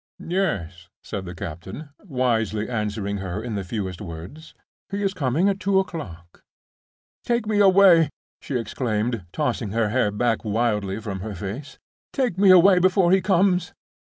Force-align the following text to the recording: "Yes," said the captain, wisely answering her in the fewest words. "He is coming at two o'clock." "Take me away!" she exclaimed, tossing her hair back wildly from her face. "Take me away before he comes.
"Yes," 0.17 0.89
said 1.03 1.25
the 1.25 1.35
captain, 1.35 1.89
wisely 1.99 2.67
answering 2.67 3.17
her 3.17 3.43
in 3.43 3.53
the 3.53 3.63
fewest 3.63 4.01
words. 4.01 4.55
"He 4.89 5.03
is 5.03 5.13
coming 5.13 5.47
at 5.47 5.59
two 5.59 5.77
o'clock." 5.77 6.41
"Take 7.23 7.45
me 7.45 7.59
away!" 7.59 8.09
she 8.41 8.57
exclaimed, 8.57 9.27
tossing 9.31 9.73
her 9.73 9.89
hair 9.89 10.09
back 10.09 10.43
wildly 10.43 10.99
from 10.99 11.19
her 11.19 11.35
face. 11.35 11.77
"Take 12.13 12.39
me 12.39 12.49
away 12.49 12.79
before 12.79 13.11
he 13.11 13.21
comes. 13.21 13.73